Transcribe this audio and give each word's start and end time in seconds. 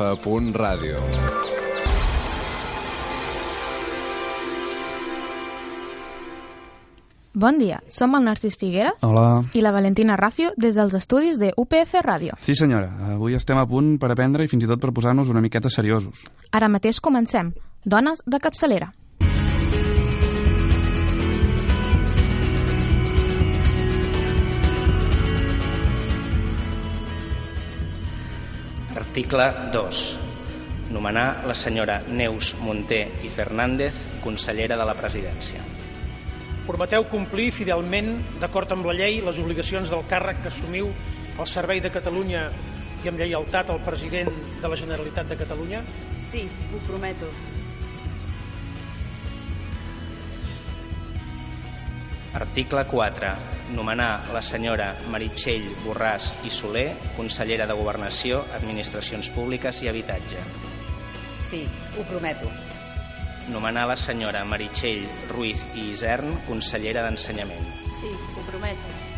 upf.radio. 0.00 0.96
Bon 7.32 7.58
dia, 7.58 7.78
som 7.88 8.14
el 8.16 8.24
Narcís 8.24 8.56
Figueres 8.58 9.04
Hola. 9.06 9.44
i 9.54 9.60
la 9.62 9.70
Valentina 9.70 10.16
Rafio 10.16 10.50
des 10.56 10.74
dels 10.74 10.96
estudis 10.98 11.38
de 11.38 11.52
UPF 11.56 12.00
Ràdio. 12.02 12.34
Sí, 12.40 12.56
senyora. 12.56 12.90
Avui 13.14 13.36
estem 13.38 13.58
a 13.60 13.66
punt 13.68 13.98
per 14.00 14.10
aprendre 14.10 14.44
i 14.44 14.50
fins 14.50 14.64
i 14.64 14.70
tot 14.70 14.80
per 14.82 14.92
posar-nos 14.96 15.30
una 15.30 15.40
miqueta 15.44 15.70
seriosos. 15.70 16.26
Ara 16.50 16.68
mateix 16.68 17.00
comencem. 17.00 17.52
Dones 17.84 18.24
de 18.26 18.40
capçalera. 18.40 18.90
Article 29.10 29.72
2. 29.72 30.18
Nomenar 30.94 31.42
la 31.42 31.54
senyora 31.58 31.96
Neus 32.06 32.52
Monté 32.62 33.00
i 33.26 33.28
Fernández 33.28 33.96
consellera 34.22 34.76
de 34.78 34.86
la 34.86 34.94
presidència. 34.94 35.64
Prometeu 36.62 37.08
complir 37.10 37.48
fidelment, 37.50 38.12
d'acord 38.38 38.70
amb 38.70 38.86
la 38.86 38.94
llei, 38.94 39.18
les 39.26 39.42
obligacions 39.42 39.90
del 39.90 40.06
càrrec 40.06 40.44
que 40.44 40.52
assumiu 40.54 40.92
al 41.42 41.50
servei 41.50 41.82
de 41.82 41.90
Catalunya 41.90 42.44
i 43.02 43.10
amb 43.10 43.18
lleialtat 43.18 43.74
al 43.74 43.82
president 43.82 44.30
de 44.62 44.70
la 44.70 44.78
Generalitat 44.78 45.34
de 45.34 45.40
Catalunya? 45.42 45.82
Sí, 46.30 46.46
ho 46.70 46.86
prometo. 46.86 47.34
Article 52.32 52.84
4. 52.86 53.30
Nomenar 53.74 54.30
la 54.30 54.42
senyora 54.42 54.92
Meritxell 55.10 55.66
Borràs 55.82 56.30
i 56.46 56.50
Soler 56.54 56.92
consellera 57.16 57.66
de 57.66 57.74
Governació, 57.74 58.44
Administracions 58.54 59.32
Públiques 59.34 59.82
i 59.82 59.90
Habitatge. 59.90 60.42
Sí, 61.42 61.64
ho 61.98 62.06
prometo. 62.06 62.50
Nomenar 63.50 63.88
la 63.90 63.98
senyora 63.98 64.44
Meritxell 64.46 65.08
Ruiz 65.32 65.66
i 65.74 65.88
Isern 65.90 66.36
consellera 66.46 67.02
d'Ensenyament. 67.02 67.66
Sí, 67.98 68.14
ho 68.14 68.46
prometo. 68.46 69.09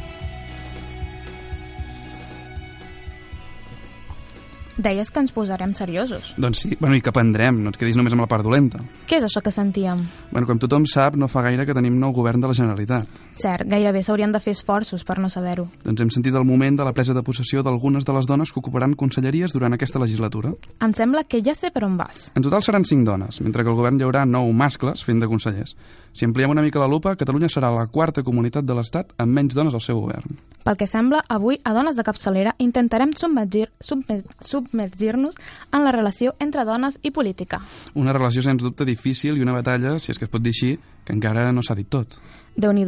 Deies 4.79 5.11
que 5.13 5.21
ens 5.21 5.33
posarem 5.35 5.75
seriosos. 5.77 6.33
Doncs 6.41 6.63
sí, 6.65 6.77
bueno, 6.81 6.97
i 6.97 7.03
que 7.05 7.11
aprendrem, 7.13 7.59
no 7.61 7.73
et 7.73 7.77
quedis 7.77 7.99
només 7.99 8.15
amb 8.17 8.25
la 8.25 8.29
part 8.31 8.45
dolenta. 8.47 8.81
Què 9.09 9.19
és 9.19 9.27
això 9.27 9.43
que 9.45 9.53
sentíem? 9.53 10.07
Bueno, 10.31 10.47
com 10.49 10.61
tothom 10.63 10.87
sap, 10.89 11.19
no 11.21 11.29
fa 11.29 11.43
gaire 11.45 11.67
que 11.69 11.77
tenim 11.77 11.99
nou 12.01 12.15
govern 12.17 12.41
de 12.41 12.49
la 12.49 12.57
Generalitat. 12.57 13.21
Cert, 13.37 13.67
gairebé 13.69 14.03
s'haurien 14.03 14.33
de 14.33 14.41
fer 14.41 14.55
esforços 14.57 15.05
per 15.05 15.19
no 15.21 15.29
saber-ho. 15.33 15.67
Doncs 15.85 16.05
hem 16.05 16.13
sentit 16.15 16.37
el 16.39 16.49
moment 16.49 16.79
de 16.81 16.87
la 16.89 16.95
presa 16.97 17.13
de 17.13 17.25
possessió 17.27 17.63
d'algunes 17.63 18.09
de 18.09 18.17
les 18.17 18.29
dones 18.31 18.53
que 18.53 18.61
ocuparan 18.61 18.97
conselleries 18.97 19.53
durant 19.53 19.77
aquesta 19.77 20.01
legislatura. 20.01 20.55
Em 20.81 20.97
sembla 20.97 21.25
que 21.25 21.43
ja 21.45 21.55
sé 21.59 21.71
per 21.71 21.85
on 21.85 21.99
vas. 22.01 22.31
En 22.35 22.45
total 22.45 22.65
seran 22.65 22.89
cinc 22.89 23.05
dones, 23.07 23.43
mentre 23.45 23.65
que 23.65 23.73
el 23.73 23.77
govern 23.77 24.01
hi 24.01 24.09
haurà 24.09 24.25
nou 24.25 24.49
mascles 24.57 25.05
fent 25.05 25.21
de 25.21 25.29
consellers. 25.29 25.77
Si 26.13 26.25
ampliem 26.27 26.51
una 26.51 26.61
mica 26.63 26.79
la 26.79 26.87
lupa, 26.87 27.15
Catalunya 27.17 27.49
serà 27.49 27.71
la 27.73 27.87
quarta 27.87 28.23
comunitat 28.23 28.65
de 28.69 28.75
l'Estat 28.77 29.15
amb 29.19 29.33
menys 29.33 29.55
dones 29.57 29.73
al 29.75 29.81
seu 29.81 29.99
govern. 30.01 30.37
Pel 30.63 30.77
que 30.77 30.87
sembla, 30.87 31.23
avui 31.29 31.57
a 31.65 31.73
Dones 31.73 31.97
de 31.97 32.05
Capçalera 32.05 32.53
intentarem 32.59 33.13
submergir- 33.17 33.71
submer- 33.81 34.23
submergir-nos 34.41 35.35
en 35.73 35.85
la 35.85 35.93
relació 35.93 36.35
entre 36.39 36.65
dones 36.65 36.99
i 37.03 37.11
política. 37.11 37.63
Una 37.95 38.13
relació, 38.13 38.43
sens 38.43 38.63
dubte, 38.63 38.85
difícil 38.85 39.39
i 39.39 39.43
una 39.43 39.53
batalla, 39.57 39.99
si 39.99 40.13
és 40.13 40.19
que 40.19 40.27
es 40.27 40.31
pot 40.31 40.43
dir 40.43 40.53
així, 40.53 40.79
que 41.05 41.13
encara 41.17 41.51
no 41.53 41.63
s'ha 41.63 41.75
dit 41.75 41.89
tot. 41.89 42.19
déu 42.57 42.73
nhi 42.73 42.85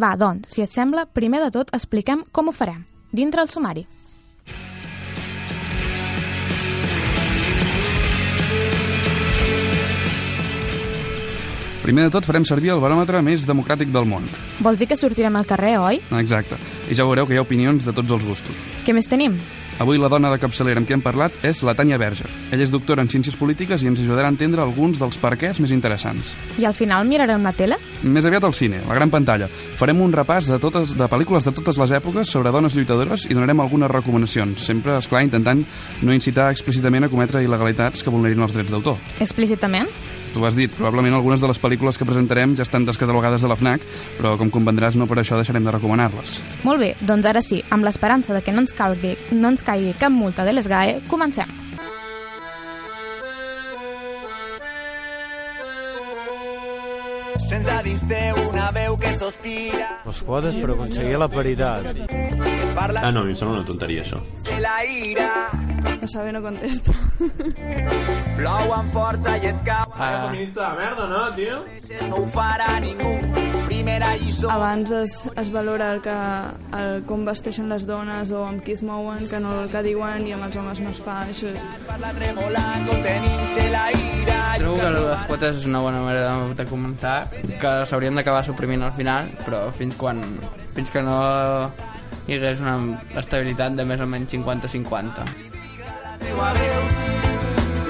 Va, 0.00 0.16
doncs, 0.16 0.48
si 0.48 0.62
et 0.62 0.72
sembla, 0.72 1.04
primer 1.06 1.42
de 1.44 1.50
tot 1.50 1.68
expliquem 1.74 2.24
com 2.32 2.48
ho 2.48 2.52
farem, 2.52 2.86
dintre 3.12 3.42
el 3.42 3.48
sumari. 3.50 3.86
Primer 11.82 12.04
de 12.06 12.12
tot 12.14 12.26
farem 12.28 12.44
servir 12.46 12.70
el 12.70 12.80
baròmetre 12.82 13.18
més 13.26 13.42
democràtic 13.48 13.90
del 13.90 14.06
món. 14.06 14.28
Vols 14.62 14.78
dir 14.78 14.86
que 14.86 14.98
sortirem 14.98 15.34
al 15.34 15.48
carrer, 15.50 15.74
oi? 15.82 15.98
Exacte. 16.20 16.54
I 16.86 16.94
ja 16.94 17.06
veureu 17.08 17.26
que 17.26 17.34
hi 17.34 17.40
ha 17.40 17.42
opinions 17.42 17.82
de 17.82 17.94
tots 17.96 18.14
els 18.14 18.26
gustos. 18.28 18.68
Què 18.86 18.94
més 18.94 19.10
tenim? 19.10 19.34
Avui 19.82 19.98
la 19.98 20.06
dona 20.12 20.30
de 20.30 20.38
capçalera 20.38 20.78
amb 20.78 20.86
qui 20.86 20.94
hem 20.94 21.02
parlat 21.02 21.34
és 21.42 21.58
la 21.66 21.72
Tània 21.74 21.96
Verge. 21.98 22.28
Ella 22.54 22.62
és 22.62 22.70
doctora 22.70 23.02
en 23.02 23.08
Ciències 23.10 23.34
Polítiques 23.34 23.82
i 23.82 23.88
ens 23.90 23.98
ajudarà 23.98 24.28
a 24.28 24.34
entendre 24.34 24.62
alguns 24.62 25.00
dels 25.00 25.18
perquès 25.18 25.58
més 25.64 25.72
interessants. 25.74 26.36
I 26.60 26.68
al 26.68 26.76
final 26.78 27.08
mirarem 27.08 27.42
la 27.42 27.54
tele? 27.56 27.80
Més 28.04 28.28
aviat 28.28 28.46
al 28.46 28.54
cine, 28.54 28.84
la 28.86 28.94
gran 28.94 29.10
pantalla. 29.10 29.50
Farem 29.80 30.04
un 30.04 30.14
repàs 30.14 30.52
de, 30.52 30.60
totes, 30.62 30.94
de 30.94 31.10
pel·lícules 31.10 31.48
de 31.48 31.56
totes 31.56 31.82
les 31.82 31.96
èpoques 31.98 32.30
sobre 32.30 32.54
dones 32.54 32.78
lluitadores 32.78 33.26
i 33.26 33.34
donarem 33.34 33.64
algunes 33.64 33.90
recomanacions, 33.90 34.62
sempre, 34.62 35.00
és 35.00 35.10
clar 35.10 35.24
intentant 35.26 35.64
no 36.02 36.14
incitar 36.14 36.52
explícitament 36.52 37.08
a 37.08 37.10
cometre 37.10 37.42
il·legalitats 37.42 38.04
que 38.04 38.14
vulnerin 38.14 38.46
els 38.46 38.54
drets 38.54 38.70
d'autor. 38.70 39.00
Explícitament? 39.24 39.90
Tu 40.32 40.40
ho 40.40 40.46
has 40.46 40.56
dit, 40.56 40.70
probablement 40.72 41.18
algunes 41.18 41.42
de 41.42 41.48
les 41.50 41.58
pel·lícules 41.60 41.71
que 41.80 42.08
presentarem 42.08 42.56
ja 42.56 42.66
estan 42.66 42.86
descatalogades 42.88 43.42
de 43.42 43.48
la 43.48 43.56
FNAC, 43.56 43.82
però 44.18 44.36
com 44.40 44.50
convendràs 44.52 44.96
no 44.98 45.06
per 45.06 45.20
això 45.22 45.38
deixarem 45.38 45.64
de 45.64 45.74
recomanar-les. 45.74 46.38
Molt 46.66 46.80
bé, 46.82 46.94
doncs 47.00 47.26
ara 47.26 47.42
sí, 47.44 47.62
amb 47.70 47.84
l'esperança 47.84 48.34
de 48.34 48.42
que 48.42 48.52
no 48.52 48.64
ens, 48.64 48.72
calgui, 48.76 49.16
no 49.32 49.52
ens 49.52 49.62
caigui 49.62 49.94
cap 49.98 50.12
multa 50.12 50.44
de 50.44 50.52
l'ESGAE, 50.52 51.00
comencem. 51.08 51.50
Sents 57.52 57.68
a 57.68 57.82
dins 57.84 58.04
teu 58.08 58.38
una 58.48 58.70
veu 58.72 58.96
que 58.96 59.12
sospira 59.18 59.88
Les 60.06 60.22
quotes 60.24 60.56
per 60.56 60.70
aconseguir 60.72 61.18
la 61.20 61.28
paritat. 61.28 62.21
Parla 62.74 63.00
Ah, 63.04 63.12
no, 63.12 63.20
a 63.20 63.24
mi 63.24 63.30
em 63.34 63.36
sembla 63.36 63.58
una 63.58 63.66
tonteria, 63.66 64.02
això. 64.02 64.18
la 64.60 64.76
ira 64.86 65.28
No 66.02 66.08
sabe, 66.08 66.32
no 66.32 66.40
contesta. 66.42 66.92
Plou 68.38 68.72
amb 68.74 68.90
força 68.94 69.36
i 69.42 69.46
et 69.50 69.60
cau 69.66 69.92
Ah, 69.94 70.26
Feminista 70.28 70.70
de 70.70 70.78
merda, 70.80 71.06
no, 71.10 71.22
tio? 71.36 71.58
No 72.10 72.22
ho 72.22 72.26
farà 72.32 72.78
ningú 72.82 73.12
Primera 73.66 74.12
lliçó 74.18 74.50
Abans 74.50 74.90
es, 74.90 75.14
es 75.36 75.50
valora 75.52 75.92
el 75.94 76.00
que, 76.04 76.16
el, 76.78 77.02
com 77.08 77.24
vesteixen 77.28 77.68
les 77.72 77.86
dones 77.88 78.30
o 78.34 78.42
amb 78.44 78.62
qui 78.64 78.74
es 78.76 78.82
mouen, 78.84 79.22
que 79.30 79.38
no 79.40 79.62
el 79.62 79.70
que 79.72 79.82
diuen, 79.86 80.26
i 80.28 80.34
amb 80.36 80.44
els 80.48 80.58
homes 80.60 80.80
no 80.82 80.90
es 80.92 81.00
fa. 81.02 81.22
Això, 81.30 81.48
trobo 84.58 84.76
que 84.76 84.90
les 84.92 85.24
quotes 85.30 85.56
és 85.62 85.66
una 85.70 85.80
bona 85.82 86.02
manera 86.04 86.34
de, 86.36 86.54
de 86.60 86.66
començar, 86.68 87.16
que 87.62 87.72
s'haurien 87.88 88.18
d'acabar 88.18 88.44
suprimint 88.46 88.84
al 88.86 88.92
final, 88.98 89.30
però 89.46 89.64
fins 89.76 89.96
quan 89.98 90.20
fins 90.76 90.90
que 90.92 91.02
no 91.04 91.16
hi 92.26 92.36
hagués 92.36 92.60
una 92.62 92.76
estabilitat 93.18 93.74
de 93.78 93.86
més 93.88 94.00
o 94.00 94.06
menys 94.06 94.30
50-50. 94.34 95.26
teua 96.22 96.52
veu 96.56 96.82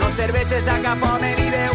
No 0.00 0.10
serveixes 0.16 0.68
a 0.68 0.78
cap 0.82 1.02
home 1.08 1.30
ni 1.38 1.50
Déu 1.52 1.74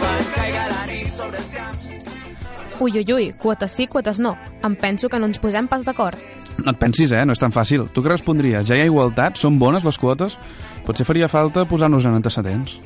Quan 0.00 0.30
caiga 0.34 0.66
la 0.72 0.82
nit 0.88 1.14
sobre 1.16 1.38
els 1.42 1.50
camps 1.54 2.80
Ui, 2.80 2.92
ui, 2.96 3.04
ui, 3.12 3.32
quotes 3.36 3.74
sí, 3.76 3.86
quotes 3.86 4.18
no. 4.18 4.36
Em 4.64 4.74
penso 4.74 5.10
que 5.12 5.18
no 5.20 5.28
ens 5.28 5.38
posem 5.38 5.66
pas 5.68 5.84
d'acord. 5.84 6.16
No 6.64 6.72
et 6.72 6.78
pensis, 6.80 7.12
eh? 7.12 7.26
No 7.28 7.36
és 7.36 7.42
tan 7.42 7.52
fàcil. 7.52 7.84
Tu 7.92 8.00
què 8.00 8.08
respondries? 8.08 8.64
Ja 8.64 8.78
hi 8.78 8.86
ha 8.86 8.88
igualtat? 8.88 9.36
Són 9.36 9.58
bones 9.60 9.84
les 9.84 9.98
quotes? 10.00 10.38
Potser 10.86 11.04
faria 11.04 11.28
falta 11.28 11.66
posar-nos 11.68 12.08
en 12.08 12.16
antecedents. 12.16 12.78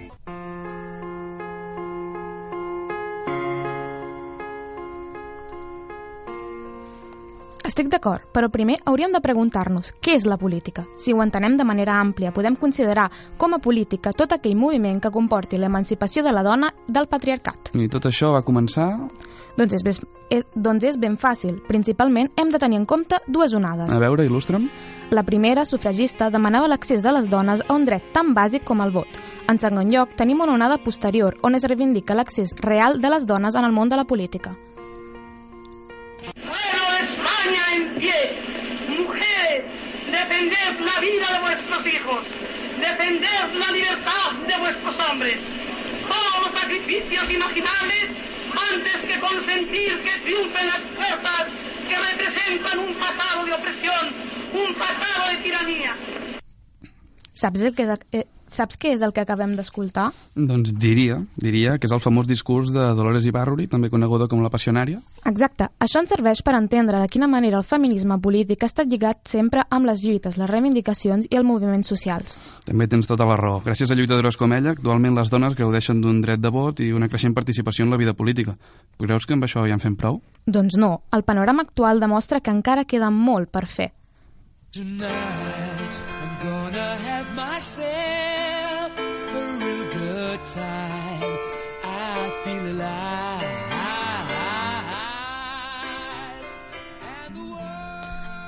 Estic 7.74 7.88
d'acord, 7.90 8.22
però 8.30 8.46
primer 8.54 8.76
hauríem 8.86 9.10
de 9.10 9.18
preguntar-nos 9.18 9.88
què 9.98 10.12
és 10.14 10.24
la 10.30 10.36
política. 10.38 10.84
Si 10.94 11.10
ho 11.10 11.18
entenem 11.24 11.56
de 11.58 11.64
manera 11.66 11.96
àmplia, 11.98 12.30
podem 12.30 12.54
considerar 12.54 13.08
com 13.36 13.56
a 13.56 13.58
política 13.58 14.12
tot 14.14 14.30
aquell 14.30 14.54
moviment 14.54 15.00
que 15.02 15.10
comporti 15.10 15.58
l'emancipació 15.58 16.22
de 16.22 16.30
la 16.30 16.44
dona 16.46 16.68
del 16.86 17.08
patriarcat. 17.10 17.72
I 17.74 17.88
tot 17.90 18.06
això 18.06 18.30
va 18.30 18.44
començar... 18.46 18.92
Doncs 19.58 19.74
és, 19.74 19.82
ben, 19.82 19.98
eh, 20.30 20.44
doncs 20.54 20.86
és 20.86 21.00
ben 21.02 21.16
fàcil. 21.18 21.56
Principalment 21.66 22.30
hem 22.38 22.52
de 22.54 22.60
tenir 22.62 22.78
en 22.78 22.86
compte 22.86 23.18
dues 23.26 23.56
onades. 23.58 23.90
A 23.90 23.98
veure, 23.98 24.22
il·lustra'm. 24.22 24.68
La 25.10 25.26
primera, 25.26 25.66
sufragista, 25.66 26.30
demanava 26.30 26.70
l'accés 26.70 27.02
de 27.02 27.10
les 27.10 27.26
dones 27.26 27.66
a 27.66 27.74
un 27.74 27.88
dret 27.90 28.06
tan 28.14 28.36
bàsic 28.38 28.62
com 28.62 28.86
el 28.86 28.94
vot. 28.94 29.18
En 29.50 29.58
segon 29.58 29.90
lloc, 29.90 30.14
tenim 30.14 30.46
una 30.46 30.54
onada 30.54 30.78
posterior 30.78 31.40
on 31.42 31.58
es 31.58 31.66
reivindica 31.66 32.14
l'accés 32.14 32.54
real 32.62 33.00
de 33.02 33.10
les 33.10 33.26
dones 33.26 33.58
en 33.58 33.66
el 33.66 33.74
món 33.74 33.90
de 33.90 33.98
la 33.98 34.06
política. 34.06 34.54
¡Fuero 36.24 36.83
En 37.46 37.94
pie! 37.96 38.38
Mujeres, 38.88 39.64
defended 40.10 40.80
la 40.80 41.00
vida 41.00 41.26
de 41.30 41.40
vuestros 41.40 41.86
hijos, 41.86 42.24
defended 42.80 43.54
la 43.58 43.70
libertad 43.70 44.32
de 44.46 44.56
vuestros 44.56 44.96
hombres. 45.10 45.36
Todos 46.08 46.46
los 46.46 46.60
sacrificios 46.60 47.30
imaginables 47.30 48.06
antes 48.72 48.96
que 48.96 49.20
consentir 49.20 50.02
que 50.02 50.20
triunfen 50.20 50.66
las 50.66 50.80
fuerzas 50.96 51.46
que 51.86 51.96
representan 51.96 52.78
un 52.78 52.94
pasado 52.94 53.44
de 53.44 53.52
opresión, 53.52 54.14
un 54.54 54.74
pasado 54.74 55.28
de 55.28 55.36
tiranía. 55.38 55.96
Saps, 57.32 57.60
el 57.60 57.74
que 57.74 57.84
Saps 58.54 58.78
què 58.78 58.92
és 58.94 59.02
el 59.02 59.10
que 59.10 59.22
acabem 59.24 59.56
d'escoltar? 59.58 60.12
Doncs 60.38 60.70
diria, 60.78 61.16
diria 61.34 61.72
que 61.78 61.88
és 61.88 61.94
el 61.94 62.02
famós 62.02 62.28
discurs 62.30 62.68
de 62.70 62.84
Dolores 62.94 63.26
Ibarruri, 63.26 63.66
també 63.66 63.88
coneguda 63.90 64.28
com 64.30 64.44
la 64.44 64.50
passionària. 64.52 65.00
Exacte. 65.26 65.66
Això 65.82 65.98
ens 65.98 66.12
serveix 66.14 66.44
per 66.46 66.54
entendre 66.54 67.00
de 67.02 67.08
quina 67.10 67.26
manera 67.30 67.58
el 67.58 67.66
feminisme 67.66 68.20
polític 68.22 68.62
ha 68.62 68.68
estat 68.70 68.86
lligat 68.86 69.24
sempre 69.26 69.64
amb 69.74 69.88
les 69.90 70.04
lluites, 70.04 70.38
les 70.38 70.50
reivindicacions 70.50 71.26
i 71.30 71.40
els 71.40 71.48
moviments 71.48 71.90
socials. 71.90 72.36
També 72.68 72.86
tens 72.86 73.10
tota 73.10 73.26
la 73.26 73.38
raó. 73.40 73.58
Gràcies 73.64 73.90
a 73.90 73.98
lluitadores 73.98 74.38
com 74.38 74.54
ella, 74.54 74.76
actualment 74.76 75.18
les 75.18 75.34
dones 75.34 75.58
gaudeixen 75.58 76.04
d'un 76.04 76.22
dret 76.22 76.38
de 76.38 76.54
vot 76.54 76.78
i 76.78 76.92
una 76.94 77.10
creixent 77.10 77.34
participació 77.34 77.88
en 77.88 77.90
la 77.90 77.98
vida 77.98 78.14
política. 78.14 78.54
Creus 79.02 79.26
que 79.26 79.34
amb 79.34 79.48
això 79.48 79.66
ja 79.66 79.74
en 79.74 79.82
fem 79.82 79.98
prou? 79.98 80.20
Doncs 80.46 80.78
no. 80.78 81.00
El 81.10 81.26
panorama 81.26 81.66
actual 81.66 81.98
demostra 81.98 82.38
que 82.38 82.54
encara 82.54 82.86
queda 82.86 83.10
molt 83.10 83.50
per 83.50 83.66
fer. 83.66 83.90
Tonight 84.70 85.98
I'm 86.06 86.38
gonna 86.42 86.96
have 87.02 87.34
myself 87.34 88.33
time. 90.44 91.38
I 91.82 92.30
feel 92.44 92.80
alive. 92.80 93.64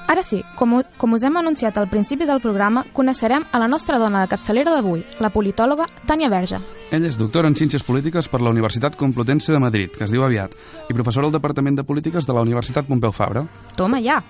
Ara 0.08 0.22
sí, 0.22 0.44
com, 0.54 0.82
com 0.96 1.14
us 1.16 1.24
hem 1.26 1.36
anunciat 1.36 1.76
al 1.80 1.88
principi 1.90 2.28
del 2.28 2.40
programa, 2.40 2.84
coneixerem 2.94 3.42
a 3.50 3.58
la 3.58 3.66
nostra 3.66 3.98
dona 3.98 4.22
de 4.22 4.30
capçalera 4.30 4.70
d'avui, 4.70 5.02
la 5.18 5.32
politòloga 5.34 5.88
Tània 6.06 6.30
Verge. 6.30 6.60
Ella 6.86 7.08
és 7.10 7.16
doctora 7.18 7.48
en 7.50 7.56
Ciències 7.58 7.82
Polítiques 7.82 8.28
per 8.30 8.38
la 8.38 8.52
Universitat 8.52 8.94
Complutense 8.94 9.50
de 9.50 9.58
Madrid, 9.58 9.90
que 9.90 10.04
es 10.06 10.12
diu 10.14 10.22
aviat, 10.22 10.52
i 10.86 10.94
professora 10.94 11.26
al 11.26 11.32
Departament 11.34 11.74
de 11.74 11.84
Polítiques 11.84 12.28
de 12.28 12.36
la 12.36 12.44
Universitat 12.46 12.86
Pompeu 12.86 13.10
Fabra. 13.10 13.42
Toma 13.74 13.98
ja! 14.04 14.20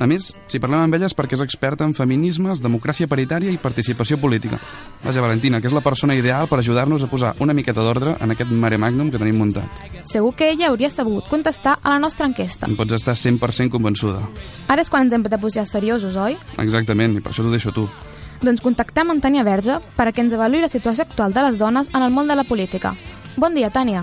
A 0.00 0.08
més, 0.08 0.30
si 0.48 0.60
parlem 0.62 0.86
amb 0.86 0.96
ella 0.96 1.10
és 1.10 1.16
perquè 1.16 1.36
és 1.36 1.44
experta 1.44 1.84
en 1.84 1.92
feminismes, 1.96 2.62
democràcia 2.64 3.08
paritària 3.10 3.52
i 3.52 3.60
participació 3.60 4.16
política. 4.22 4.56
Vaja, 5.04 5.20
Valentina, 5.20 5.60
que 5.60 5.68
és 5.68 5.76
la 5.76 5.84
persona 5.84 6.16
ideal 6.16 6.48
per 6.48 6.62
ajudar-nos 6.62 7.04
a 7.04 7.10
posar 7.12 7.34
una 7.44 7.52
miqueta 7.52 7.84
d'ordre 7.84 8.16
en 8.16 8.32
aquest 8.32 8.50
mare 8.64 8.80
magnum 8.80 9.12
que 9.12 9.20
tenim 9.20 9.36
muntat. 9.36 9.86
Segur 10.08 10.32
que 10.40 10.50
ella 10.54 10.70
hauria 10.72 10.88
sabut 10.88 11.28
contestar 11.28 11.78
a 11.82 11.92
la 11.92 12.00
nostra 12.00 12.24
enquesta. 12.32 12.64
En 12.64 12.80
pots 12.80 12.96
estar 12.96 13.12
100% 13.12 13.68
convençuda. 13.68 14.24
Ara 14.72 14.80
és 14.80 14.88
quan 14.88 15.04
ens 15.04 15.12
hem 15.12 15.28
de 15.28 15.38
posar 15.38 15.68
seriosos, 15.68 16.16
oi? 16.16 16.40
Exactament, 16.64 17.20
i 17.20 17.20
per 17.20 17.36
això 17.36 17.44
t'ho 17.44 17.52
deixo 17.52 17.76
tu. 17.76 17.90
Doncs 18.44 18.60
contactem 18.60 19.08
amb 19.10 19.22
Tània 19.24 19.46
Verge 19.46 19.78
perquè 19.96 20.20
ens 20.20 20.34
avaluï 20.36 20.60
la 20.60 20.68
situació 20.68 21.06
actual 21.06 21.32
de 21.32 21.44
les 21.46 21.56
dones 21.56 21.88
en 21.94 22.02
el 22.04 22.12
món 22.12 22.28
de 22.28 22.36
la 22.36 22.44
política. 22.44 22.92
Bon 23.40 23.54
dia, 23.56 23.70
Tània. 23.72 24.02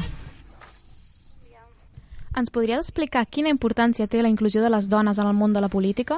Ens 2.34 2.50
podries 2.50 2.82
explicar 2.82 3.28
quina 3.30 3.52
importància 3.54 4.08
té 4.10 4.24
la 4.26 4.32
inclusió 4.34 4.64
de 4.64 4.72
les 4.74 4.90
dones 4.90 5.20
en 5.22 5.30
el 5.30 5.38
món 5.38 5.54
de 5.54 5.62
la 5.62 5.70
política? 5.70 6.18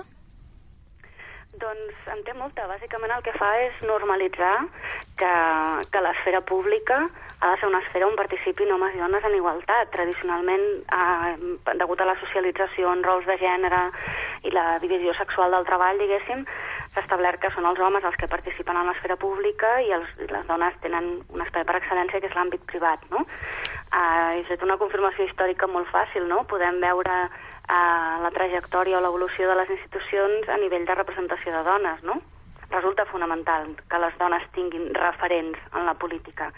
Doncs 1.60 2.08
en 2.14 2.24
té 2.24 2.32
molta. 2.40 2.70
Bàsicament 2.72 3.12
el 3.18 3.24
que 3.26 3.36
fa 3.36 3.52
és 3.66 3.84
normalitzar 3.84 4.56
que, 5.20 5.34
que 5.92 6.04
l'esfera 6.08 6.40
pública 6.48 7.02
ha 7.42 7.52
de 7.52 7.60
ser 7.60 7.68
una 7.68 7.82
esfera 7.84 8.08
on 8.08 8.16
participin 8.16 8.72
homes 8.72 8.96
i 8.96 9.04
dones 9.04 9.28
en 9.28 9.36
igualtat. 9.36 9.92
Tradicionalment, 9.92 10.64
eh, 10.88 11.76
degut 11.84 12.00
a 12.00 12.08
la 12.08 12.16
socialització 12.24 12.96
en 12.96 13.04
rols 13.04 13.28
de 13.28 13.36
gènere 13.44 13.84
i 14.48 14.56
la 14.56 14.80
divisió 14.80 15.14
sexual 15.20 15.52
del 15.52 15.68
treball, 15.68 16.00
diguéssim, 16.00 16.48
s'ha 16.96 17.04
establert 17.04 17.42
que 17.44 17.52
són 17.52 17.66
els 17.68 17.80
homes 17.84 18.06
els 18.08 18.16
que 18.16 18.30
participen 18.32 18.78
en 18.80 18.88
l'esfera 18.88 19.18
pública 19.20 19.74
i, 19.84 19.92
els, 19.92 20.14
les 20.32 20.46
dones 20.48 20.78
tenen 20.84 21.10
un 21.20 21.44
espai 21.44 21.66
per 21.68 21.76
excel·lència 21.82 22.22
que 22.24 22.30
és 22.32 22.38
l'àmbit 22.38 22.64
privat, 22.72 23.04
no? 23.12 23.26
Eh, 23.26 24.40
he 24.40 24.46
fet 24.48 24.64
una 24.64 24.78
confirmació 24.80 25.28
històrica 25.28 25.68
molt 25.68 25.92
fàcil, 25.92 26.30
no? 26.32 26.46
Podem 26.48 26.80
veure 26.80 27.18
eh, 27.26 28.16
la 28.24 28.32
trajectòria 28.38 29.02
o 29.02 29.04
l'evolució 29.04 29.52
de 29.52 29.60
les 29.60 29.76
institucions 29.76 30.48
a 30.48 30.58
nivell 30.64 30.88
de 30.88 30.96
representació 30.96 31.58
de 31.58 31.66
dones, 31.68 32.00
no? 32.08 32.22
Resulta 32.72 33.06
fonamental 33.12 33.76
que 33.92 34.02
les 34.02 34.16
dones 34.18 34.48
tinguin 34.56 34.94
referents 34.96 35.60
en 35.76 35.86
la 35.86 36.00
política. 36.00 36.50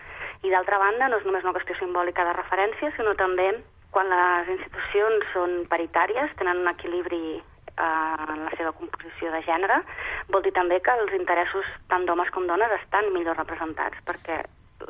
I 0.45 0.53
d'altra 0.53 0.77
banda, 0.77 1.09
no 1.09 1.17
és 1.17 1.25
només 1.25 1.43
una 1.43 1.57
qüestió 1.57 1.75
simbòlica 1.81 2.23
de 2.29 2.37
referència, 2.37 2.93
sinó 2.95 3.17
també 3.17 3.49
quan 3.89 4.09
les 4.13 4.49
institucions 4.53 5.29
són 5.33 5.63
paritàries, 5.71 6.33
tenen 6.37 6.61
un 6.61 6.69
equilibri 6.69 7.39
eh, 7.77 8.33
en 8.33 8.43
la 8.45 8.51
seva 8.57 8.73
composició 8.73 9.31
de 9.31 9.41
gènere, 9.45 9.81
vol 10.33 10.43
dir 10.45 10.53
també 10.57 10.81
que 10.81 10.95
els 10.97 11.13
interessos 11.17 11.69
tant 11.91 12.05
d'homes 12.05 12.31
com 12.35 12.47
dones 12.49 12.73
estan 12.81 13.11
millor 13.13 13.37
representats, 13.37 14.01
perquè 14.05 14.43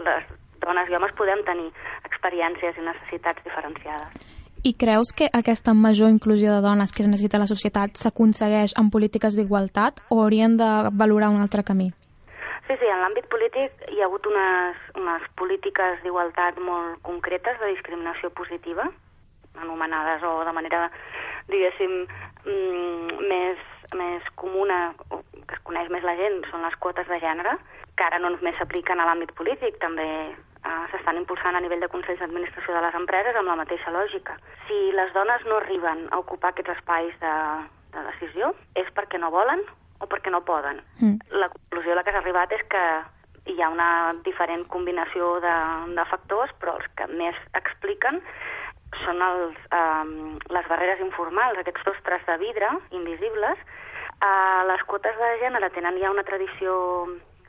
les 0.04 0.25
dones 0.63 0.89
i 0.89 0.98
homes 0.98 1.13
podem 1.19 1.44
tenir 1.45 1.69
experiències 2.10 2.78
i 2.78 2.88
necessitats 2.88 3.44
diferenciades. 3.45 4.34
I 4.66 4.74
creus 4.74 5.13
que 5.16 5.30
aquesta 5.31 5.74
major 5.78 6.10
inclusió 6.10 6.56
de 6.56 6.63
dones 6.66 6.92
que 6.92 7.04
es 7.04 7.10
necessita 7.10 7.38
a 7.38 7.44
la 7.45 7.51
societat 7.51 7.95
s'aconsegueix 7.95 8.74
amb 8.75 8.92
polítiques 8.92 9.38
d'igualtat 9.38 10.01
o 10.10 10.24
haurien 10.24 10.57
de 10.57 10.69
valorar 10.92 11.30
un 11.30 11.42
altre 11.44 11.63
camí? 11.63 11.92
Sí, 12.68 12.75
sí, 12.75 12.88
en 12.92 13.00
l'àmbit 13.00 13.30
polític 13.31 13.86
hi 13.94 14.01
ha 14.01 14.07
hagut 14.10 14.25
unes, 14.28 14.80
unes 15.00 15.28
polítiques 15.40 16.01
d'igualtat 16.04 16.57
molt 16.60 16.98
concretes 17.06 17.62
de 17.62 17.69
discriminació 17.72 18.33
positiva, 18.36 18.90
anomenades 19.62 20.24
o 20.24 20.44
de 20.45 20.54
manera, 20.56 20.88
diguéssim, 21.48 22.06
mm, 22.45 23.27
més, 23.30 23.63
més 23.95 24.30
comuna, 24.36 24.94
o 25.09 25.21
que 25.48 25.56
es 25.56 25.63
coneix 25.63 25.89
més 25.94 26.04
la 26.04 26.15
gent, 26.19 26.44
són 26.51 26.65
les 26.65 26.75
quotes 26.83 27.07
de 27.07 27.19
gènere, 27.24 27.57
que 27.98 28.06
ara 28.06 28.19
no 28.19 28.30
només 28.33 28.57
s'apliquen 28.59 29.00
a 29.00 29.07
l'àmbit 29.07 29.33
polític, 29.38 29.80
també 29.81 30.07
eh, 30.68 30.83
s'estan 30.92 31.18
impulsant 31.18 31.56
a 31.56 31.63
nivell 31.63 31.81
de 31.81 31.89
Consells 31.89 32.19
d'Administració 32.21 32.75
de 32.75 32.83
les 32.86 33.00
empreses 33.00 33.36
amb 33.36 33.50
la 33.50 33.57
mateixa 33.59 33.94
lògica. 33.95 34.38
Si 34.68 34.77
les 34.94 35.13
dones 35.15 35.44
no 35.50 35.59
arriben 35.62 36.07
a 36.12 36.21
ocupar 36.21 36.54
aquests 36.54 36.75
espais 36.77 37.13
de, 37.24 37.36
de 37.95 38.07
decisió, 38.12 38.54
és 38.75 38.89
perquè 38.98 39.19
no 39.21 39.33
volen 39.33 39.63
o 40.00 40.07
perquè 40.09 40.33
no 40.33 40.45
poden. 40.45 40.83
Mm. 41.01 41.18
La 41.42 41.50
conclusió 41.54 41.94
a 41.94 42.00
la 42.00 42.06
que 42.06 42.13
s'ha 42.13 42.21
arribat 42.21 42.54
és 42.54 42.63
que 42.69 42.83
hi 43.48 43.62
ha 43.63 43.71
una 43.71 43.89
diferent 44.25 44.65
combinació 44.71 45.38
de, 45.44 45.56
de 45.95 46.06
factors, 46.12 46.51
però 46.62 46.75
els 46.77 46.88
que 47.00 47.07
més 47.13 47.38
expliquen 47.57 48.19
són 49.05 49.21
els, 49.21 49.57
eh, 49.71 50.05
les 50.53 50.69
barreres 50.69 51.01
informals, 51.05 51.59
aquests 51.59 51.83
sostres 51.85 52.25
de 52.27 52.38
vidre 52.41 52.69
invisibles. 52.91 53.59
Eh, 54.17 54.61
les 54.71 54.83
quotes 54.89 55.17
de 55.17 55.31
gènere 55.44 55.69
tenen 55.75 55.99
ja 56.01 56.11
una 56.11 56.25
tradició 56.25 56.73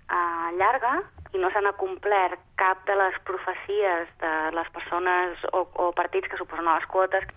eh, 0.09 0.49
llarga 0.59 0.99
i 1.33 1.41
no 1.41 1.51
s'han 1.53 1.69
acomplert 1.69 2.41
cap 2.57 2.85
de 2.89 2.97
les 2.97 3.19
profecies 3.29 4.09
de 4.23 4.33
les 4.57 4.71
persones 4.73 5.45
o, 5.53 5.67
o 5.85 5.93
partits 5.93 6.29
que 6.29 6.41
suposen 6.41 6.69
les 6.69 6.87
quotes. 6.89 7.29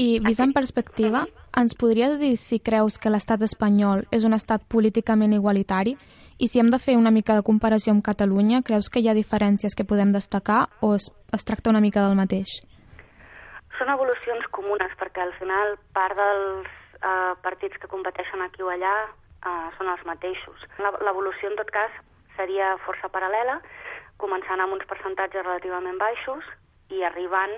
I 0.00 0.18
vist 0.24 0.40
en 0.40 0.54
perspectiva, 0.56 1.26
ens 1.60 1.74
podries 1.76 2.16
dir 2.20 2.32
si 2.40 2.56
creus 2.64 2.96
que 2.96 3.12
l'estat 3.12 3.42
espanyol 3.44 4.06
és 4.10 4.24
un 4.24 4.32
estat 4.32 4.64
políticament 4.64 5.34
igualitari? 5.36 5.98
I 6.40 6.48
si 6.48 6.60
hem 6.62 6.70
de 6.72 6.78
fer 6.80 6.96
una 6.96 7.12
mica 7.12 7.36
de 7.36 7.44
comparació 7.44 7.92
amb 7.92 8.04
Catalunya, 8.04 8.62
creus 8.64 8.88
que 8.88 9.02
hi 9.04 9.10
ha 9.10 9.16
diferències 9.16 9.76
que 9.76 9.84
podem 9.84 10.14
destacar 10.16 10.70
o 10.80 10.94
es, 10.96 11.10
es 11.36 11.44
tracta 11.44 11.68
una 11.68 11.84
mica 11.84 12.06
del 12.06 12.16
mateix? 12.16 12.62
Són 13.80 13.88
evolucions 13.88 14.44
comunes, 14.52 14.92
perquè 15.00 15.22
al 15.24 15.32
final 15.38 15.78
part 15.96 16.18
dels 16.18 16.68
eh, 16.68 17.32
partits 17.40 17.80
que 17.80 17.88
competeixen 17.88 18.42
aquí 18.44 18.60
o 18.60 18.68
allà 18.68 18.92
eh, 19.08 19.68
són 19.78 19.88
els 19.88 20.02
mateixos. 20.04 20.66
L'evolució, 21.00 21.48
en 21.48 21.56
tot 21.56 21.70
cas, 21.72 21.94
seria 22.36 22.74
força 22.84 23.08
paral·lela, 23.08 23.56
començant 24.20 24.60
amb 24.60 24.76
uns 24.76 24.84
percentatges 24.90 25.46
relativament 25.46 25.96
baixos 25.96 26.44
i 26.92 27.00
arribant 27.08 27.56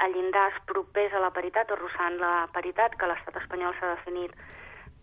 a 0.00 0.08
llindars 0.08 0.56
propers 0.70 1.12
a 1.12 1.20
la 1.20 1.34
paritat 1.36 1.68
o 1.74 1.76
rossant 1.76 2.16
la 2.22 2.48
paritat, 2.54 2.96
que 2.96 3.10
l'estat 3.10 3.36
espanyol 3.42 3.76
s'ha 3.76 3.92
definit 3.96 4.32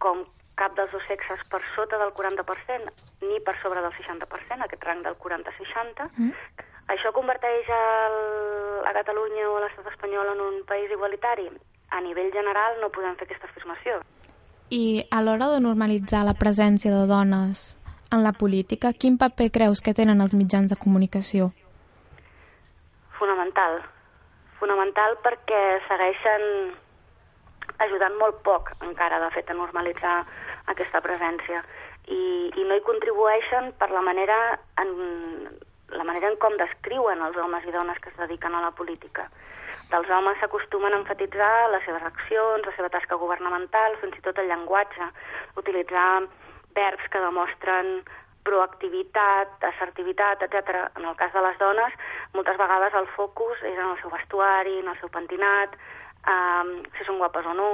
com 0.01 0.25
cap 0.57 0.73
dels 0.77 0.91
dos 0.95 1.03
sexes 1.05 1.41
per 1.51 1.61
sota 1.75 1.99
del 2.01 2.13
40% 2.17 2.89
ni 3.27 3.37
per 3.45 3.53
sobre 3.61 3.85
del 3.85 3.93
60%, 4.01 4.65
aquest 4.65 4.87
rang 4.87 5.03
del 5.05 5.17
40-60. 5.21 6.09
Mm. 6.15 6.31
Això 6.93 7.09
converteix 7.13 7.69
el, 7.73 8.17
a 8.85 8.91
Catalunya 8.93 9.47
o 9.49 9.55
a 9.57 9.63
l'estat 9.63 9.87
espanyol 9.89 10.35
en 10.35 10.43
un 10.43 10.59
país 10.69 10.91
igualitari? 10.93 11.47
A 11.89 12.01
nivell 12.01 12.29
general 12.33 12.77
no 12.81 12.91
podem 12.93 13.15
fer 13.17 13.25
aquesta 13.25 13.49
afirmació. 13.49 13.97
I 14.69 15.05
a 15.09 15.21
l'hora 15.21 15.49
de 15.53 15.63
normalitzar 15.65 16.23
la 16.25 16.37
presència 16.37 16.93
de 16.93 17.07
dones 17.09 17.65
en 18.13 18.23
la 18.23 18.33
política, 18.33 18.93
quin 18.93 19.17
paper 19.17 19.49
creus 19.57 19.81
que 19.81 19.93
tenen 19.97 20.21
els 20.21 20.37
mitjans 20.37 20.69
de 20.69 20.77
comunicació? 20.77 21.51
Fonamental. 23.17 23.81
Fonamental 24.59 25.17
perquè 25.25 25.61
segueixen 25.89 26.45
ajudant 27.85 28.17
molt 28.21 28.41
poc 28.45 28.71
encara, 28.85 29.19
de 29.19 29.29
fet, 29.35 29.49
a 29.49 29.57
normalitzar 29.57 30.19
aquesta 30.71 31.01
presència. 31.01 31.63
I, 32.05 32.21
i 32.53 32.65
no 32.69 32.77
hi 32.77 32.83
contribueixen 32.85 33.73
per 33.79 33.89
la 33.91 34.03
manera 34.05 34.37
en, 34.81 34.93
la 35.89 36.03
manera 36.03 36.29
en 36.31 36.37
com 36.41 36.55
descriuen 36.57 37.21
els 37.21 37.37
homes 37.37 37.65
i 37.65 37.71
dones 37.71 37.99
que 37.99 38.09
es 38.09 38.17
dediquen 38.17 38.55
a 38.55 38.61
la 38.61 38.71
política. 38.71 39.29
Dels 39.91 40.09
homes 40.09 40.39
s'acostumen 40.41 40.93
a 40.93 40.99
enfatitzar 41.03 41.69
les 41.71 41.83
seves 41.85 42.03
accions, 42.03 42.65
la 42.65 42.73
seva 42.75 42.89
tasca 42.89 43.19
governamental, 43.21 43.97
fins 44.01 44.17
i 44.17 44.23
tot 44.25 44.39
el 44.41 44.49
llenguatge, 44.49 45.09
utilitzar 45.61 46.25
verbs 46.75 47.09
que 47.11 47.21
demostren 47.21 47.99
proactivitat, 48.45 49.57
assertivitat, 49.73 50.41
etc. 50.45 50.87
En 50.97 51.05
el 51.05 51.15
cas 51.17 51.33
de 51.33 51.41
les 51.41 51.57
dones, 51.61 51.93
moltes 52.33 52.57
vegades 52.61 52.97
el 52.97 53.07
focus 53.17 53.61
és 53.63 53.77
en 53.77 53.91
el 53.91 53.99
seu 54.01 54.13
vestuari, 54.13 54.79
en 54.81 54.89
el 54.91 54.97
seu 55.01 55.09
pentinat, 55.13 55.77
um, 56.29 56.75
si 56.97 57.05
són 57.07 57.21
guapes 57.21 57.45
o 57.45 57.53
no. 57.53 57.69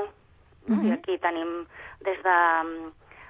Mm 0.68 0.76
-hmm. 0.76 0.88
I 0.88 0.94
aquí 0.94 1.18
tenim 1.18 1.68
des 2.02 2.20
de, 2.24 2.38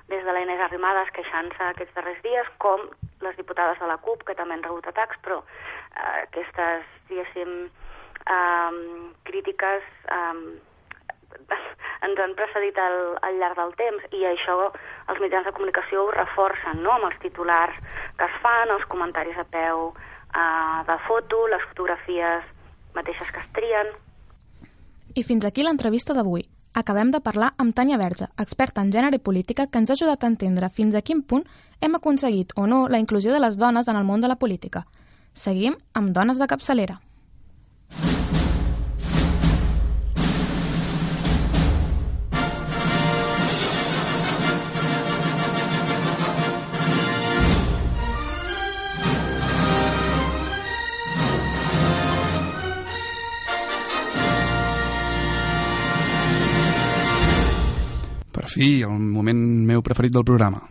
des 0.09 0.23
de 0.25 0.31
la 0.31 0.41
Inés 0.41 0.61
Arrimadas 0.61 1.11
queixant-se 1.11 1.63
aquests 1.63 1.95
darrers 1.95 2.21
dies 2.21 2.47
com 2.57 2.89
les 3.25 3.37
diputades 3.37 3.79
de 3.79 3.87
la 3.87 3.99
CUP, 4.01 4.25
que 4.27 4.35
també 4.37 4.57
han 4.57 4.65
rebut 4.65 4.87
atacs, 4.89 5.19
però 5.25 5.41
eh, 5.41 6.25
aquestes, 6.25 6.85
diguéssim, 7.09 7.55
eh, 8.25 8.81
crítiques 9.29 9.87
eh, 10.17 10.61
ens 12.05 12.19
han 12.19 12.35
precedit 12.37 12.77
al, 12.81 12.99
al 13.27 13.37
llarg 13.41 13.59
del 13.59 13.75
temps 13.79 14.07
i 14.17 14.23
això 14.29 14.57
els 14.69 15.21
mitjans 15.23 15.47
de 15.47 15.55
comunicació 15.57 16.05
ho 16.05 16.15
reforcen, 16.15 16.81
no?, 16.83 16.95
amb 16.95 17.09
els 17.11 17.19
titulars 17.23 17.77
que 18.19 18.27
es 18.27 18.39
fan, 18.43 18.71
els 18.73 18.87
comentaris 18.91 19.37
a 19.37 19.47
peu 19.57 19.91
eh, 19.91 20.79
de 20.87 20.97
foto, 21.07 21.45
les 21.51 21.67
fotografies 21.69 22.47
mateixes 22.95 23.29
que 23.31 23.43
es 23.43 23.53
trien. 23.55 23.93
I 25.15 25.23
fins 25.27 25.45
aquí 25.47 25.63
l'entrevista 25.63 26.15
d'avui. 26.15 26.45
Acabem 26.73 27.11
de 27.11 27.19
parlar 27.19 27.51
amb 27.59 27.75
Tània 27.75 27.97
Verge, 27.99 28.29
experta 28.39 28.79
en 28.79 28.91
gènere 28.95 29.17
i 29.19 29.23
política, 29.23 29.65
que 29.67 29.79
ens 29.81 29.89
ha 29.91 29.97
ajudat 29.97 30.23
a 30.23 30.29
entendre 30.31 30.69
fins 30.71 30.95
a 30.95 31.01
quin 31.03 31.19
punt 31.21 31.43
hem 31.81 31.97
aconseguit 31.97 32.53
o 32.55 32.63
no 32.65 32.85
la 32.87 32.99
inclusió 33.01 33.33
de 33.33 33.41
les 33.43 33.57
dones 33.59 33.89
en 33.91 33.99
el 33.99 34.07
món 34.07 34.21
de 34.23 34.29
la 34.31 34.39
política. 34.39 34.85
Seguim 35.33 35.75
amb 35.93 36.15
Dones 36.15 36.39
de 36.39 36.47
capçalera. 36.47 37.01
Fi, 58.53 58.81
el 58.83 58.99
moment 58.99 59.41
meu 59.67 59.81
preferit 59.85 60.13
del 60.13 60.27
programa. 60.27 60.61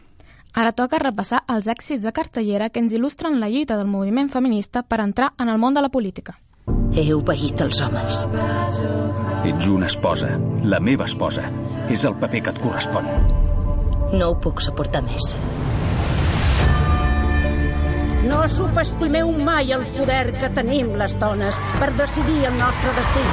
Ara 0.53 0.73
toca 0.75 0.99
repassar 0.99 1.45
els 1.49 1.69
èxits 1.71 2.03
de 2.03 2.13
cartellera 2.13 2.71
que 2.71 2.81
ens 2.83 2.93
il·lustren 2.93 3.39
la 3.39 3.49
lluita 3.49 3.77
del 3.79 3.87
moviment 3.87 4.31
feminista 4.31 4.83
per 4.83 5.01
entrar 5.01 5.33
en 5.39 5.49
el 5.49 5.59
món 5.63 5.75
de 5.75 5.85
la 5.85 5.91
política. 5.95 6.39
He 6.91 7.07
obeït 7.15 7.63
els 7.63 7.81
homes. 7.87 8.25
Ets 9.47 9.69
una 9.71 9.87
esposa, 9.87 10.33
la 10.65 10.81
meva 10.83 11.07
esposa. 11.07 11.47
És 11.89 12.05
el 12.05 12.19
paper 12.19 12.43
que 12.43 12.55
et 12.55 12.61
correspon. 12.61 13.07
No 14.13 14.33
ho 14.33 14.39
puc 14.43 14.61
suportar 14.65 15.05
més. 15.07 15.37
No 18.27 18.43
subestimeu 18.51 19.31
mai 19.47 19.73
el 19.75 19.87
poder 19.95 20.35
que 20.39 20.51
tenim 20.59 20.93
les 20.99 21.15
dones 21.23 21.59
per 21.79 21.93
decidir 21.99 22.41
el 22.51 22.59
nostre 22.59 22.95
destí. 22.99 23.27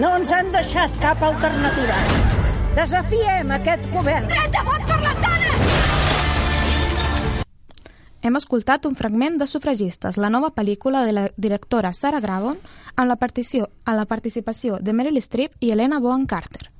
No 0.00 0.16
ens 0.18 0.32
han 0.32 0.48
deixat 0.56 1.02
cap 1.04 1.20
alternativa. 1.28 2.41
Desafiem 2.72 3.50
aquest 3.52 3.82
govern. 3.92 4.30
Dret 4.30 4.54
a 4.56 4.62
vot 4.64 4.84
per 4.88 4.96
les 5.02 5.18
dones! 5.20 5.82
Hem 8.24 8.38
escoltat 8.38 8.86
un 8.88 8.94
fragment 8.96 9.36
de 9.36 9.48
Sufragistes, 9.50 10.16
la 10.16 10.30
nova 10.32 10.48
pel·lícula 10.56 11.02
de 11.04 11.12
la 11.12 11.26
directora 11.36 11.92
Sarah 11.92 12.22
Gravon, 12.24 12.56
amb 12.96 13.10
la, 13.10 13.18
partició, 13.20 13.68
a 13.84 13.92
la 13.98 14.06
participació 14.08 14.78
de 14.80 14.94
Meryl 14.96 15.20
Streep 15.20 15.52
i 15.60 15.74
Helena 15.74 16.00
Bonham 16.00 16.24
Carter. 16.24 16.70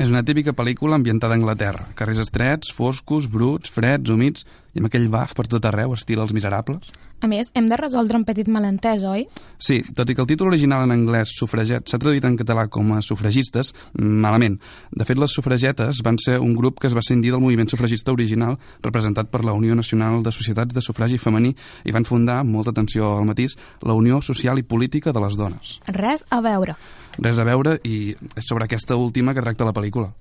És 0.00 0.08
una 0.08 0.22
típica 0.24 0.54
pel·lícula 0.56 0.96
ambientada 0.96 1.36
a 1.36 1.40
Anglaterra. 1.40 1.84
Carrers 1.94 2.22
estrets, 2.24 2.72
foscos, 2.72 3.28
bruts, 3.28 3.70
freds, 3.70 4.08
humits, 4.10 4.46
i 4.72 4.80
amb 4.80 4.88
aquell 4.88 5.10
baf 5.12 5.34
per 5.36 5.44
tot 5.52 5.66
arreu, 5.68 5.92
estil 5.92 6.22
Els 6.22 6.32
Miserables. 6.32 6.88
A 7.22 7.28
més, 7.30 7.52
hem 7.54 7.68
de 7.70 7.76
resoldre 7.78 8.18
un 8.18 8.24
petit 8.26 8.48
malentès, 8.50 9.04
oi? 9.06 9.28
Sí, 9.62 9.76
tot 9.94 10.08
i 10.10 10.16
que 10.16 10.24
el 10.24 10.26
títol 10.26 10.48
original 10.48 10.82
en 10.82 10.94
anglès, 10.94 11.30
sufraget, 11.38 11.84
s'ha 11.86 12.00
traduït 12.02 12.24
en 12.26 12.38
català 12.40 12.64
com 12.72 12.88
a 12.96 13.02
sufragistes, 13.04 13.70
malament. 13.94 14.56
De 14.90 15.06
fet, 15.06 15.20
les 15.22 15.36
sufragetes 15.36 16.00
van 16.02 16.18
ser 16.18 16.40
un 16.42 16.56
grup 16.58 16.80
que 16.80 16.88
es 16.90 16.96
va 16.96 17.04
ascendir 17.04 17.30
del 17.30 17.44
moviment 17.44 17.70
sufragista 17.70 18.10
original 18.16 18.56
representat 18.82 19.30
per 19.30 19.44
la 19.46 19.54
Unió 19.54 19.76
Nacional 19.78 20.24
de 20.24 20.32
Societats 20.34 20.74
de 20.74 20.82
Sufragi 20.82 21.20
Femení 21.20 21.52
i 21.84 21.94
van 21.94 22.08
fundar, 22.08 22.40
amb 22.42 22.56
molta 22.56 22.74
atenció 22.74 23.12
al 23.20 23.28
matís, 23.28 23.54
la 23.86 23.94
Unió 23.94 24.18
Social 24.18 24.58
i 24.58 24.66
Política 24.66 25.12
de 25.12 25.22
les 25.22 25.38
Dones. 25.38 25.78
Res 25.92 26.26
a 26.30 26.40
veure. 26.42 26.74
Res 27.18 27.38
a 27.38 27.44
veure 27.44 27.78
i 27.84 28.14
és 28.36 28.46
sobre 28.48 28.64
aquesta 28.64 28.96
última 28.96 29.34
que 29.34 29.42
tracta 29.44 29.64
la 29.68 29.72
pel·lícula. 29.76 30.12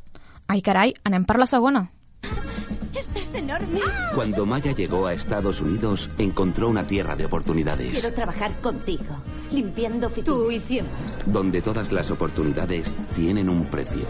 Ai, 0.47 0.61
carai, 0.61 0.93
anem 1.07 1.23
per 1.25 1.37
la 1.39 1.45
segona. 1.47 1.89
Estás 2.93 3.33
enorme. 3.35 3.79
Cuando 4.13 4.45
Maya 4.45 4.73
llegó 4.75 5.07
a 5.07 5.13
Estados 5.13 5.61
Unidos, 5.61 6.09
encontró 6.17 6.67
una 6.69 6.83
tierra 6.83 7.15
de 7.15 7.25
oportunidades, 7.25 7.93
Quiero 7.93 8.13
trabajar 8.13 8.53
contigo, 8.61 9.15
limpiando 9.51 10.07
oficinas. 10.07 10.25
Tú 10.37 10.51
hicimos. 10.51 10.91
donde 11.25 11.61
todas 11.61 11.91
las 11.91 12.11
oportunidades 12.11 12.93
tienen 13.15 13.49
un 13.49 13.63
precio. 13.65 14.03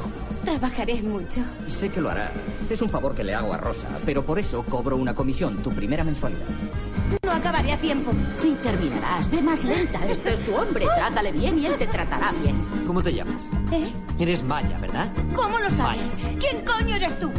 Trabajaré 0.43 1.01
mucho. 1.03 1.41
Sé 1.67 1.89
que 1.89 2.01
lo 2.01 2.09
hará. 2.09 2.31
Es 2.69 2.81
un 2.81 2.89
favor 2.89 3.13
que 3.13 3.23
le 3.23 3.35
hago 3.35 3.53
a 3.53 3.57
Rosa, 3.57 3.87
pero 4.03 4.23
por 4.25 4.39
eso 4.39 4.63
cobro 4.63 4.97
una 4.97 5.13
comisión, 5.13 5.57
tu 5.61 5.69
primera 5.71 6.03
mensualidad. 6.03 6.41
No 7.23 7.31
acabaré 7.31 7.73
a 7.73 7.77
tiempo. 7.79 8.11
Sí, 8.33 8.55
terminarás. 8.63 9.29
Ve 9.29 9.41
más 9.41 9.63
lenta. 9.63 10.05
Este 10.07 10.33
es 10.33 10.45
tu 10.45 10.55
hombre. 10.55 10.85
Trátale 10.85 11.31
bien 11.31 11.59
y 11.59 11.65
él 11.65 11.77
te 11.77 11.87
tratará 11.87 12.31
bien. 12.31 12.55
¿Cómo 12.87 13.01
te 13.01 13.13
llamas? 13.13 13.41
¿Eh? 13.71 13.91
Eres 14.19 14.43
Maya, 14.43 14.77
¿verdad? 14.79 15.11
¿Cómo 15.35 15.59
lo 15.59 15.69
sabes? 15.71 16.15
¿Quién 16.39 16.63
coño 16.65 16.95
eres 16.95 17.17
tú? 17.19 17.29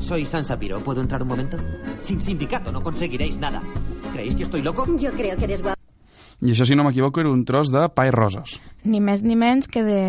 Soy 0.00 0.24
San 0.26 0.44
Sapiro. 0.44 0.82
¿Puedo 0.84 1.00
entrar 1.00 1.22
un 1.22 1.28
momento? 1.28 1.56
Sin 2.02 2.20
sindicato 2.20 2.70
no 2.70 2.82
conseguiréis 2.82 3.38
nada. 3.38 3.62
¿Creéis 4.12 4.34
que 4.36 4.42
estoy 4.44 4.62
loco? 4.62 4.86
Yo 4.96 5.10
creo 5.12 5.36
que 5.36 5.44
eres 5.44 5.62
guapo. 5.62 5.76
I 6.42 6.50
això, 6.52 6.66
si 6.68 6.76
no 6.76 6.84
m'equivoco, 6.84 7.20
era 7.22 7.30
un 7.32 7.46
tros 7.48 7.70
de 7.72 7.86
pa 7.96 8.04
i 8.04 8.10
roses. 8.12 8.58
Ni 8.84 9.00
més 9.00 9.22
ni 9.24 9.32
menys 9.40 9.70
que 9.72 9.80
de... 9.82 10.00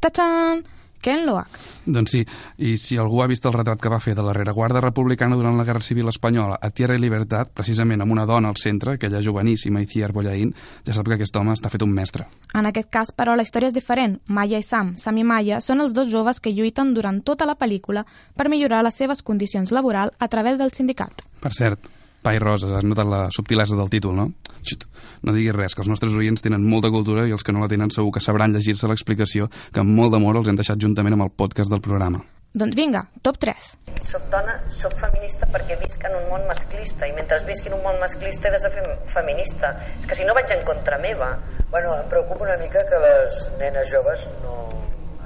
Tachan! 0.00 0.62
Ken 1.00 1.24
Loach. 1.26 1.58
Doncs 1.86 2.12
sí, 2.12 2.20
i 2.58 2.76
si 2.78 2.98
algú 3.00 3.22
ha 3.22 3.28
vist 3.30 3.46
el 3.48 3.54
retrat 3.56 3.80
que 3.80 3.92
va 3.92 4.00
fer 4.00 4.14
de 4.14 4.24
la 4.24 4.34
rereguarda 4.36 4.82
republicana 4.84 5.36
durant 5.36 5.56
la 5.58 5.64
Guerra 5.64 5.82
Civil 5.84 6.08
Espanyola 6.12 6.58
a 6.60 6.70
Tierra 6.70 6.96
i 6.98 7.02
Libertat, 7.02 7.52
precisament 7.56 8.04
amb 8.04 8.12
una 8.12 8.26
dona 8.28 8.50
al 8.52 8.60
centre, 8.60 8.94
aquella 8.94 9.22
joveníssima 9.24 9.82
Iciar 9.82 10.12
Bollaín, 10.12 10.52
ja 10.86 10.96
sap 10.96 11.08
que 11.08 11.16
aquest 11.16 11.36
home 11.40 11.54
està 11.56 11.72
fet 11.72 11.82
un 11.86 11.94
mestre. 11.94 12.28
En 12.54 12.68
aquest 12.68 12.90
cas, 12.92 13.14
però, 13.16 13.36
la 13.36 13.46
història 13.46 13.70
és 13.72 13.76
diferent. 13.76 14.18
Maya 14.28 14.60
i 14.60 14.66
Sam, 14.66 14.94
Sam 15.00 15.22
i 15.22 15.24
Maya, 15.24 15.62
són 15.64 15.80
els 15.80 15.96
dos 15.96 16.10
joves 16.12 16.40
que 16.40 16.52
lluiten 16.52 16.94
durant 16.94 17.22
tota 17.24 17.48
la 17.48 17.56
pel·lícula 17.56 18.04
per 18.36 18.50
millorar 18.52 18.84
les 18.84 19.00
seves 19.00 19.22
condicions 19.22 19.72
laborals 19.72 20.12
a 20.18 20.28
través 20.28 20.58
del 20.58 20.72
sindicat. 20.76 21.24
Per 21.40 21.54
cert, 21.56 21.80
pa 22.22 22.34
i 22.36 22.40
roses, 22.42 22.72
has 22.72 22.84
notat 22.84 23.08
la 23.08 23.20
subtilesa 23.34 23.78
del 23.78 23.92
títol, 23.92 24.16
no? 24.16 24.26
Xut, 24.66 24.84
no 25.24 25.32
diguis 25.32 25.56
res, 25.56 25.74
que 25.74 25.84
els 25.84 25.88
nostres 25.88 26.16
oients 26.16 26.44
tenen 26.44 26.66
molta 26.66 26.90
cultura 26.92 27.26
i 27.28 27.32
els 27.32 27.44
que 27.46 27.54
no 27.54 27.62
la 27.62 27.70
tenen 27.70 27.92
segur 27.94 28.12
que 28.12 28.24
sabran 28.24 28.52
llegir-se 28.52 28.90
l'explicació 28.90 29.48
que 29.72 29.80
amb 29.80 29.96
molt 29.96 30.12
d'amor 30.12 30.42
els 30.42 30.52
hem 30.52 30.60
deixat 30.60 30.80
juntament 30.82 31.16
amb 31.16 31.28
el 31.28 31.32
podcast 31.32 31.72
del 31.72 31.80
programa. 31.84 32.20
Doncs 32.50 32.74
vinga, 32.74 33.04
top 33.22 33.36
3. 33.38 33.66
Soc 34.10 34.24
dona, 34.32 34.56
soc 34.74 34.96
feminista 34.98 35.46
perquè 35.54 35.76
visc 35.78 36.02
en 36.08 36.16
un 36.18 36.24
món 36.32 36.48
masclista 36.48 37.06
i 37.06 37.12
mentre 37.14 37.38
visc 37.46 37.68
en 37.70 37.76
un 37.76 37.84
món 37.84 38.00
masclista 38.02 38.48
he 38.48 38.54
de 38.56 38.58
ser 38.58 38.72
fem 38.74 38.88
feminista. 39.12 39.70
És 40.00 40.08
que 40.10 40.18
si 40.18 40.26
no 40.26 40.34
vaig 40.34 40.50
en 40.50 40.64
contra 40.66 40.98
meva. 40.98 41.30
Bueno, 41.70 41.94
em 41.94 42.08
preocupa 42.10 42.48
una 42.48 42.56
mica 42.58 42.82
que 42.90 42.98
les 43.06 43.38
nenes 43.60 43.92
joves 43.94 44.26
no 44.42 44.56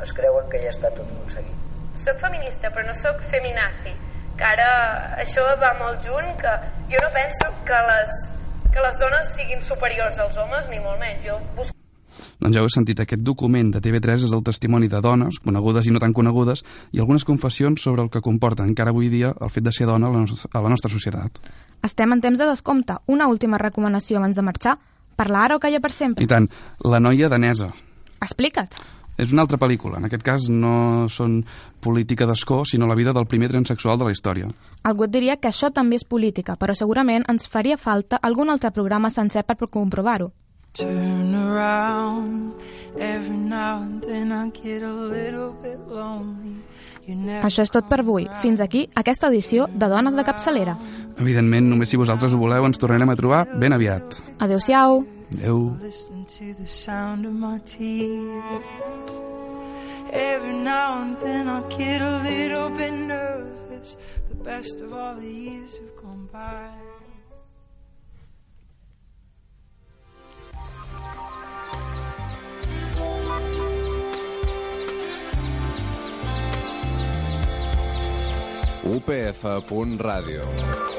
es 0.04 0.12
creuen 0.12 0.50
que 0.52 0.60
ja 0.66 0.74
està 0.74 0.92
tot 0.92 1.08
aconseguit. 1.08 1.56
Soc 2.04 2.20
feminista, 2.20 2.68
però 2.68 2.84
no 2.84 2.98
sóc 2.98 3.24
feminazi. 3.32 3.96
Que 4.38 4.44
ara 4.48 4.70
això 5.22 5.44
va 5.60 5.74
molt 5.78 6.02
junt, 6.02 6.34
que 6.40 6.56
jo 6.90 7.00
no 7.04 7.12
penso 7.14 7.52
que 7.68 7.78
les, 7.90 8.18
que 8.74 8.82
les 8.82 8.98
dones 8.98 9.32
siguin 9.36 9.62
superiors 9.62 10.18
als 10.18 10.36
homes, 10.36 10.68
ni 10.70 10.80
molt 10.82 11.00
menys. 11.00 11.22
Jo 11.26 11.38
busco 11.54 11.74
Doncs 12.38 12.56
ja 12.56 12.62
heu 12.62 12.70
sentit, 12.70 13.00
aquest 13.00 13.22
document 13.24 13.70
de 13.74 13.80
TV3 13.82 14.26
és 14.26 14.32
el 14.34 14.42
testimoni 14.46 14.88
de 14.90 15.00
dones, 15.02 15.38
conegudes 15.44 15.86
i 15.88 15.92
no 15.94 16.02
tan 16.02 16.12
conegudes, 16.14 16.64
i 16.92 17.00
algunes 17.02 17.24
confessions 17.26 17.82
sobre 17.82 18.04
el 18.04 18.10
que 18.10 18.22
comporta 18.22 18.66
encara 18.66 18.92
avui 18.94 19.08
dia 19.12 19.32
el 19.40 19.52
fet 19.54 19.64
de 19.64 19.72
ser 19.72 19.86
dona 19.90 20.10
a 20.10 20.14
la 20.14 20.24
nostra, 20.24 20.50
a 20.52 20.62
la 20.62 20.72
nostra 20.72 20.90
societat. 20.92 21.40
Estem 21.84 22.12
en 22.12 22.20
temps 22.24 22.38
de 22.38 22.48
descompte. 22.48 22.98
Una 23.06 23.28
última 23.28 23.58
recomanació 23.60 24.18
abans 24.18 24.36
de 24.36 24.44
marxar. 24.46 24.78
Parlar 25.16 25.44
ara 25.46 25.56
o 25.56 25.62
callar 25.62 25.80
per 25.80 25.92
sempre. 25.92 26.24
I 26.24 26.28
tant, 26.30 26.48
La 26.82 27.00
noia 27.00 27.28
danesa. 27.28 27.70
Explica't. 28.20 28.72
És 29.16 29.32
una 29.32 29.44
altra 29.44 29.58
pel·lícula. 29.58 29.98
En 29.98 30.08
aquest 30.08 30.24
cas 30.26 30.48
no 30.50 31.06
són 31.12 31.40
política 31.80 32.26
d'escó, 32.26 32.64
sinó 32.66 32.88
la 32.90 32.96
vida 32.98 33.12
del 33.12 33.28
primer 33.30 33.50
transexual 33.52 33.98
de 33.98 34.08
la 34.08 34.14
història. 34.14 34.48
Algú 34.82 35.06
et 35.06 35.14
diria 35.14 35.36
que 35.36 35.48
això 35.48 35.70
també 35.72 35.96
és 35.96 36.04
política, 36.04 36.56
però 36.58 36.74
segurament 36.74 37.24
ens 37.28 37.48
faria 37.48 37.78
falta 37.78 38.18
algun 38.22 38.50
altre 38.50 38.72
programa 38.72 39.10
sencer 39.10 39.44
per 39.44 39.56
comprovar-ho. 39.68 40.32
Turn 40.74 41.34
around 41.34 42.54
every 42.98 43.36
now 43.36 43.82
and 43.82 44.02
then 44.02 44.32
I 44.32 44.50
get 44.50 44.82
a 44.82 44.90
little 44.90 45.52
bit 45.62 45.78
lonely. 45.88 46.58
Això 47.44 47.62
és 47.62 47.72
tot 47.72 47.88
per 47.90 48.00
avui. 48.00 48.26
Fins 48.40 48.62
aquí 48.64 48.86
aquesta 48.96 49.28
edició 49.28 49.68
de 49.68 49.88
Dones 49.92 50.16
de 50.16 50.24
Capçalera. 50.24 50.76
Evidentment, 51.20 51.68
només 51.68 51.92
si 51.92 52.00
vosaltres 52.00 52.32
ho 52.32 52.40
voleu, 52.40 52.64
ens 52.64 52.80
tornarem 52.80 53.12
a 53.12 53.18
trobar 53.18 53.44
ben 53.60 53.76
aviat. 53.76 54.22
Adéu-siau. 54.40 55.04
Adéu. 55.32 55.78
listen 55.80 56.24
to 56.26 56.54
the 56.54 56.66
sound 56.66 57.26
of 57.26 57.32
my 57.32 57.58
tears. 57.66 58.62
Every 60.10 60.54
now 60.54 61.02
and 61.02 61.18
then 61.18 61.48
I 61.48 61.60
get 61.68 62.00
a 62.00 62.22
little 62.22 62.70
bit 62.70 62.92
nervous. 62.92 63.96
The 64.28 64.36
best 64.36 64.80
of 64.80 64.92
all 64.92 65.16
the 65.16 65.26
years 65.26 65.76
have 65.76 65.96
gone 65.96 66.28
by. 66.32 66.70
upf.radio 78.84 80.93